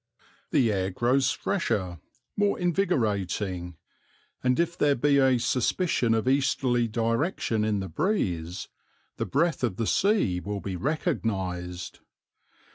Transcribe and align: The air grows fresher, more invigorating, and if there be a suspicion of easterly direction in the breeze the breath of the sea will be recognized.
The 0.49 0.71
air 0.71 0.89
grows 0.89 1.29
fresher, 1.29 1.99
more 2.35 2.57
invigorating, 2.57 3.77
and 4.43 4.59
if 4.59 4.75
there 4.75 4.95
be 4.95 5.19
a 5.19 5.37
suspicion 5.37 6.15
of 6.15 6.27
easterly 6.27 6.87
direction 6.87 7.63
in 7.63 7.81
the 7.81 7.87
breeze 7.87 8.67
the 9.17 9.27
breath 9.27 9.63
of 9.63 9.75
the 9.75 9.85
sea 9.85 10.39
will 10.39 10.59
be 10.59 10.75
recognized. 10.75 11.99